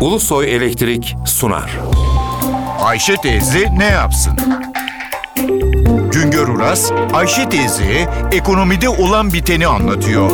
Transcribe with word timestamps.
Ulusoy 0.00 0.54
Elektrik 0.56 1.16
sunar. 1.26 1.78
Ayşe 2.80 3.16
teyze 3.16 3.68
ne 3.78 3.84
yapsın? 3.84 4.32
Güngör 6.12 6.48
Uras, 6.48 6.92
Ayşe 7.12 7.48
teyze 7.48 8.08
ekonomide 8.32 8.88
olan 8.88 9.32
biteni 9.32 9.66
anlatıyor. 9.66 10.30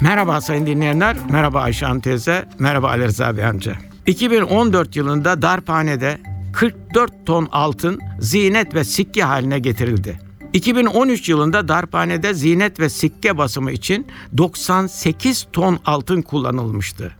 Merhaba 0.00 0.40
sayın 0.40 0.66
dinleyenler, 0.66 1.16
merhaba 1.30 1.60
Ayşe 1.60 1.86
Hanım 1.86 2.00
teyze, 2.00 2.48
merhaba 2.58 2.88
Ali 2.88 3.04
Rıza 3.04 3.36
Bey 3.36 3.44
amca. 3.44 3.72
2014 4.06 4.96
yılında 4.96 5.42
darphanede 5.42 6.18
44 6.52 7.26
ton 7.26 7.48
altın 7.52 8.00
zinet 8.20 8.74
ve 8.74 8.84
sikke 8.84 9.22
haline 9.22 9.58
getirildi. 9.58 10.25
2013 10.56 11.28
yılında 11.28 11.68
darphanede 11.68 12.34
zinet 12.34 12.80
ve 12.80 12.88
sikke 12.88 13.38
basımı 13.38 13.72
için 13.72 14.06
98 14.38 15.46
ton 15.52 15.78
altın 15.84 16.22
kullanılmıştı. 16.22 17.12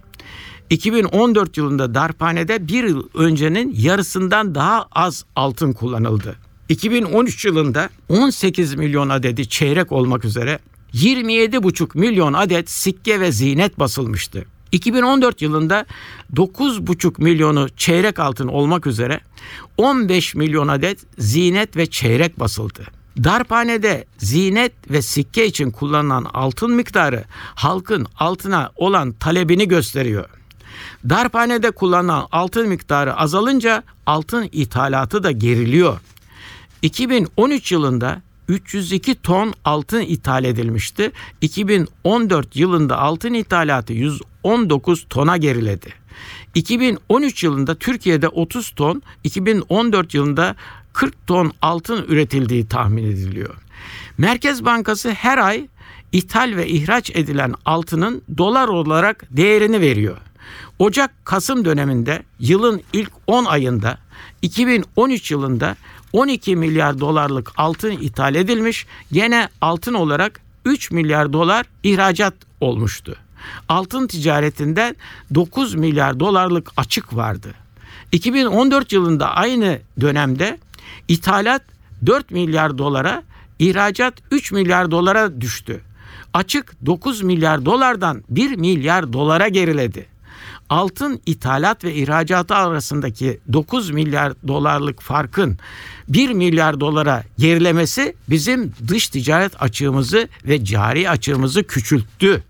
2014 0.70 1.56
yılında 1.56 1.94
darphanede 1.94 2.68
bir 2.68 2.84
yıl 2.84 3.08
öncenin 3.14 3.74
yarısından 3.78 4.54
daha 4.54 4.86
az 4.92 5.24
altın 5.36 5.72
kullanıldı. 5.72 6.36
2013 6.68 7.44
yılında 7.44 7.90
18 8.08 8.74
milyon 8.74 9.08
adedi 9.08 9.48
çeyrek 9.48 9.92
olmak 9.92 10.24
üzere 10.24 10.58
27,5 10.94 11.98
milyon 11.98 12.32
adet 12.32 12.70
sikke 12.70 13.20
ve 13.20 13.32
zinet 13.32 13.78
basılmıştı. 13.78 14.44
2014 14.72 15.42
yılında 15.42 15.86
9,5 16.34 17.22
milyonu 17.22 17.68
çeyrek 17.76 18.18
altın 18.18 18.48
olmak 18.48 18.86
üzere 18.86 19.20
15 19.76 20.34
milyon 20.34 20.68
adet 20.68 20.98
zinet 21.18 21.76
ve 21.76 21.86
çeyrek 21.86 22.40
basıldı. 22.40 22.95
Darphanede 23.24 24.04
zinet 24.18 24.72
ve 24.90 25.02
sikke 25.02 25.46
için 25.46 25.70
kullanılan 25.70 26.24
altın 26.24 26.72
miktarı 26.72 27.24
halkın 27.54 28.06
altına 28.18 28.70
olan 28.76 29.12
talebini 29.12 29.68
gösteriyor. 29.68 30.28
Darphanede 31.08 31.70
kullanılan 31.70 32.28
altın 32.32 32.68
miktarı 32.68 33.16
azalınca 33.16 33.82
altın 34.06 34.48
ithalatı 34.52 35.22
da 35.22 35.30
geriliyor. 35.30 36.00
2013 36.82 37.72
yılında 37.72 38.22
302 38.48 39.14
ton 39.14 39.54
altın 39.64 40.00
ithal 40.00 40.44
edilmişti. 40.44 41.12
2014 41.40 42.56
yılında 42.56 42.98
altın 42.98 43.34
ithalatı 43.34 43.92
119 43.92 45.06
tona 45.10 45.36
geriledi. 45.36 45.92
2013 46.54 47.44
yılında 47.44 47.74
Türkiye'de 47.74 48.28
30 48.28 48.70
ton, 48.70 49.02
2014 49.24 50.14
yılında 50.14 50.56
40 50.96 51.26
ton 51.26 51.52
altın 51.62 52.04
üretildiği 52.08 52.68
tahmin 52.68 53.04
ediliyor. 53.04 53.54
Merkez 54.18 54.64
Bankası 54.64 55.10
her 55.10 55.38
ay 55.38 55.68
ithal 56.12 56.56
ve 56.56 56.68
ihraç 56.68 57.10
edilen 57.10 57.54
altının 57.64 58.22
dolar 58.38 58.68
olarak 58.68 59.24
değerini 59.30 59.80
veriyor. 59.80 60.16
Ocak-Kasım 60.78 61.64
döneminde 61.64 62.22
yılın 62.40 62.82
ilk 62.92 63.10
10 63.26 63.44
ayında 63.44 63.98
2013 64.42 65.30
yılında 65.30 65.76
12 66.12 66.56
milyar 66.56 67.00
dolarlık 67.00 67.52
altın 67.56 67.90
ithal 67.90 68.34
edilmiş. 68.34 68.86
Gene 69.12 69.48
altın 69.60 69.94
olarak 69.94 70.40
3 70.64 70.90
milyar 70.90 71.32
dolar 71.32 71.66
ihracat 71.82 72.34
olmuştu. 72.60 73.16
Altın 73.68 74.06
ticaretinden 74.06 74.96
9 75.34 75.74
milyar 75.74 76.20
dolarlık 76.20 76.70
açık 76.76 77.16
vardı. 77.16 77.54
2014 78.12 78.92
yılında 78.92 79.30
aynı 79.34 79.78
dönemde 80.00 80.58
ithalat 81.08 81.62
4 82.06 82.30
milyar 82.30 82.78
dolara, 82.78 83.22
ihracat 83.58 84.14
3 84.30 84.52
milyar 84.52 84.90
dolara 84.90 85.40
düştü. 85.40 85.80
Açık 86.34 86.86
9 86.86 87.22
milyar 87.22 87.64
dolardan 87.64 88.22
1 88.28 88.56
milyar 88.56 89.12
dolara 89.12 89.48
geriledi 89.48 90.16
altın 90.70 91.20
ithalat 91.26 91.84
ve 91.84 91.94
ihracatı 91.94 92.54
arasındaki 92.54 93.40
9 93.52 93.90
milyar 93.90 94.32
dolarlık 94.48 95.02
farkın 95.02 95.58
1 96.08 96.30
milyar 96.30 96.80
dolara 96.80 97.24
gerilemesi 97.38 98.14
bizim 98.30 98.72
dış 98.88 99.08
ticaret 99.08 99.62
açığımızı 99.62 100.28
ve 100.44 100.64
cari 100.64 101.10
açığımızı 101.10 101.64
küçülttü. 101.64 102.42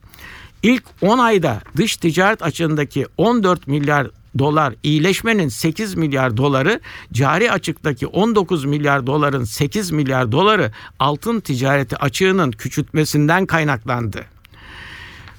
İlk 0.63 0.85
10 1.01 1.19
ayda 1.19 1.61
dış 1.77 1.97
ticaret 1.97 2.43
açığındaki 2.43 3.07
14 3.17 3.67
milyar 3.67 4.11
dolar 4.39 4.75
iyileşmenin 4.83 5.49
8 5.49 5.95
milyar 5.95 6.37
doları, 6.37 6.81
cari 7.13 7.53
açıktaki 7.53 8.07
19 8.07 8.65
milyar 8.65 9.07
doların 9.07 9.45
8 9.45 9.91
milyar 9.91 10.33
doları 10.33 10.73
altın 10.99 11.41
ticareti 11.41 11.97
açığının 11.97 12.51
küçültmesinden 12.51 13.47
kaynaklandı. 13.47 14.25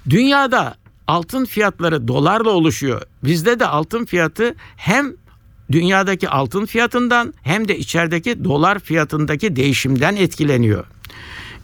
Dünyada 0.09 0.75
altın 1.07 1.45
fiyatları 1.45 2.07
dolarla 2.07 2.49
oluşuyor. 2.49 3.01
Bizde 3.23 3.59
de 3.59 3.67
altın 3.67 4.05
fiyatı 4.05 4.55
hem 4.77 5.13
dünyadaki 5.71 6.29
altın 6.29 6.65
fiyatından 6.65 7.33
hem 7.41 7.67
de 7.67 7.77
içerideki 7.77 8.43
dolar 8.43 8.79
fiyatındaki 8.79 9.55
değişimden 9.55 10.15
etkileniyor. 10.15 10.85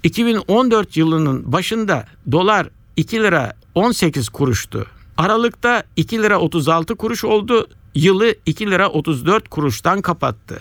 2014 0.04 0.98
yılının 0.98 1.52
başında 1.52 2.06
dolar 2.32 2.70
2 2.96 3.24
lira 3.24 3.54
18 3.76 4.30
kuruştu. 4.30 4.86
Aralıkta 5.18 5.84
2 5.96 6.24
lira 6.24 6.40
36 6.40 6.96
kuruş 6.96 7.24
oldu. 7.24 7.68
Yılı 7.96 8.36
2 8.46 8.72
lira 8.72 8.90
34 8.90 9.50
kuruştan 9.50 10.02
kapattı. 10.02 10.60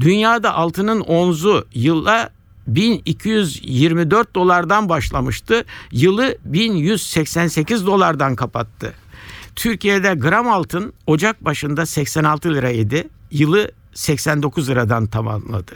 Dünyada 0.00 0.54
altının 0.54 1.00
onzu 1.00 1.66
yıla 1.74 2.30
1224 2.66 4.34
dolardan 4.34 4.88
başlamıştı. 4.88 5.64
Yılı 5.92 6.38
1188 6.44 7.86
dolardan 7.86 8.36
kapattı. 8.36 8.94
Türkiye'de 9.56 10.14
gram 10.14 10.48
altın 10.48 10.92
Ocak 11.06 11.44
başında 11.44 11.86
86 11.86 12.54
liraydı. 12.54 13.04
Yılı 13.30 13.70
89 13.94 14.68
liradan 14.70 15.06
tamamladı. 15.06 15.72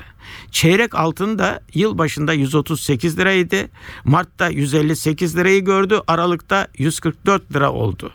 Çeyrek 0.50 0.94
altın 0.94 1.38
da 1.38 1.60
yıl 1.74 1.98
başında 1.98 2.32
138 2.32 3.18
liraydı. 3.18 3.68
Mart'ta 4.04 4.48
158 4.48 5.36
lirayı 5.36 5.64
gördü. 5.64 6.00
Aralık'ta 6.06 6.68
144 6.78 7.54
lira 7.54 7.72
oldu. 7.72 8.12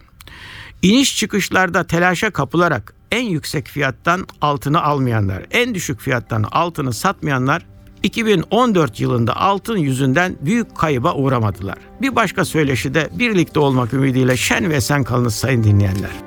İniş 0.82 1.18
çıkışlarda 1.18 1.84
telaşa 1.84 2.30
kapılarak 2.32 2.94
en 3.12 3.24
yüksek 3.24 3.68
fiyattan 3.68 4.28
altını 4.42 4.84
almayanlar, 4.84 5.46
en 5.52 5.76
düşük 5.76 6.00
fiyattan 6.00 6.44
altını 6.52 6.94
satmayanlar 6.94 7.66
2014 8.04 9.00
yılında 9.00 9.38
altın 9.38 9.78
yüzünden 9.78 10.36
büyük 10.42 10.76
kayıba 10.76 11.14
uğramadılar. 11.14 11.78
Bir 12.02 12.16
başka 12.16 12.46
söyleşi 12.46 12.94
de 12.94 13.10
birlikte 13.20 13.60
olmak 13.60 13.94
ümidiyle 13.94 14.38
şen 14.38 14.70
ve 14.70 14.76
esen 14.76 15.04
kalınız 15.04 15.36
sayın 15.36 15.64
dinleyenler. 15.64 16.27